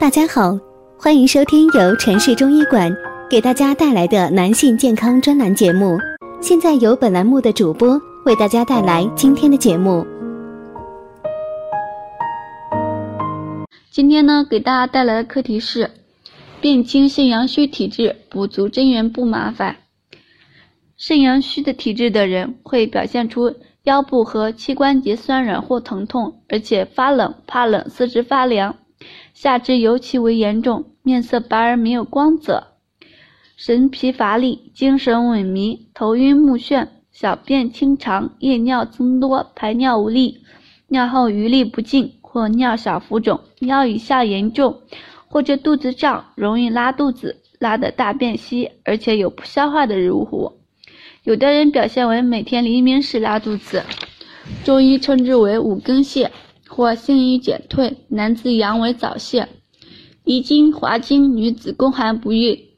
[0.00, 0.56] 大家好，
[0.96, 2.88] 欢迎收听由城市中医馆
[3.28, 5.98] 给大家带来的男性健康专栏节目。
[6.40, 10.06] 现在由本栏目的主播为大家带来今天的节目。
[13.90, 15.90] 今天呢，给大家带来的课题是：
[16.60, 19.78] 辨清肾阳虚体质，补足真元不麻烦。
[20.96, 23.52] 肾阳虚的体质的人会表现出
[23.82, 28.76] 腰部和膝关节酸软或疼痛，而且发冷、怕冷、四肢发凉，
[29.34, 32.68] 下肢尤其为严重，面色白而没有光泽，
[33.56, 40.42] 神疲乏力、精神萎靡、头晕目眩、小便清长、夜尿增多、排尿无力、
[40.88, 44.80] 尿后余力不尽或尿小浮肿、腰以下严重，
[45.28, 50.52] 或者肚子胀，容易拉肚子，拉的大便稀，而且有不消化的乳糊。
[51.24, 53.82] 有的人表现为每天黎明时拉肚子，
[54.64, 56.30] 中医称之为五更泻
[56.78, 59.48] 或性欲减退，男子阳痿早泄，
[60.22, 62.68] 遗精滑精，女子宫寒不育，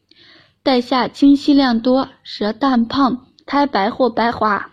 [0.62, 4.70] 带下清稀量多，舌淡胖，苔白或白滑，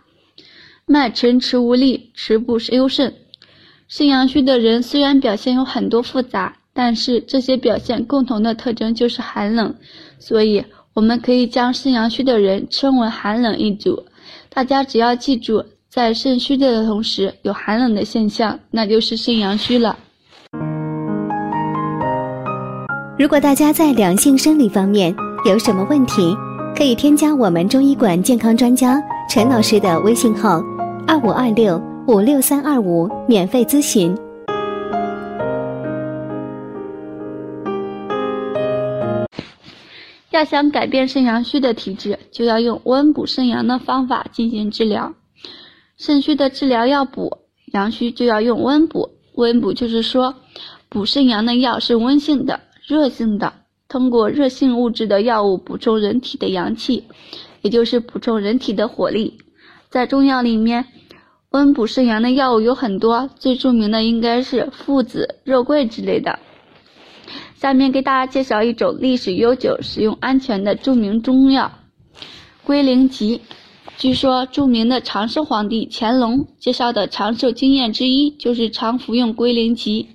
[0.86, 3.14] 脉沉迟无力，迟不优肾。
[3.90, 9.76] 肾阳虚的人虽然表现有很多复杂，但是这些表现共同的特征就是寒冷，
[10.20, 10.64] 所以。
[10.94, 14.08] 我们可以将肾阳虚的人称为寒冷一族。
[14.50, 19.98] 大家只要记住，在肾虚的同时有寒冷的现象，那就是肾阳虚了。
[23.18, 25.16] 如果大家在两性生理方面
[25.46, 26.36] 有什么问题，
[26.76, 30.62] 可以添加我们中医馆健康专家陈老师的微信号：
[31.08, 34.16] 二五二六五六三二五，免费咨询。
[40.32, 45.12] 要想改变肾阳虚的体质，就要用温补肾阳的方法进行治疗。
[45.98, 47.40] 肾虚的治疗要补，
[47.74, 49.10] 阳虚就要用温补。
[49.34, 50.36] 温补就是说，
[50.90, 53.52] 补肾阳的药是温性的、热性的，
[53.90, 57.04] 通过热性物质的药物补充人体的阳气，
[57.64, 59.40] 也就是补充人体的火力。
[59.90, 60.86] 在中药里面，
[61.50, 66.38] 温补肾阳的药物有很多，最著名的应该是附子、肉桂之类的。
[67.56, 71.72] 下面给大家介绍一种历史悠久、使用安全的著名中药——
[72.64, 73.42] 龟苓集。
[73.98, 80.08] 据说，著名的长寿皇帝乾隆介绍的长寿经验之一就是常服用龟苓集。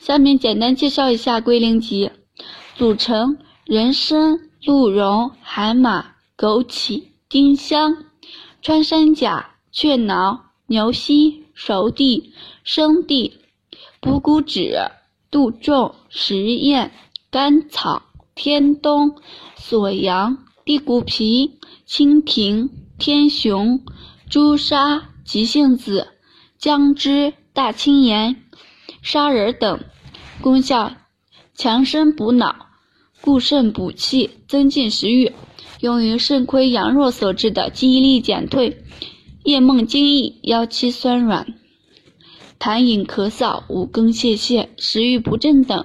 [0.00, 2.10] 下面简单介绍一下龟苓集：
[2.76, 6.04] 组成人参、鹿茸、海马、
[6.36, 7.96] 枸杞、丁香、
[8.60, 12.32] 穿山甲、雀脑、牛膝、熟地、
[12.64, 13.32] 生地、
[14.00, 14.76] 补骨脂。
[15.30, 16.92] 杜仲、石燕、
[17.28, 18.02] 甘草、
[18.36, 19.16] 天冬、
[19.56, 23.80] 锁阳、地骨皮、清平、天雄、
[24.30, 26.08] 朱砂、急性子、
[26.58, 28.36] 姜汁、大青盐、
[29.02, 29.80] 砂仁等，
[30.40, 30.92] 功效
[31.54, 32.66] 强身补脑、
[33.20, 35.32] 固肾补气、增进食欲，
[35.80, 38.84] 用于肾亏阳弱所致的记忆力减退、
[39.42, 41.54] 夜梦惊异、腰膝酸软。
[42.60, 45.84] 痰饮咳嗽、五更泄泻、食欲不振等。